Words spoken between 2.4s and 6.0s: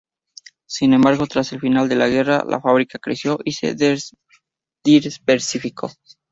la fábrica creció y se diversificó.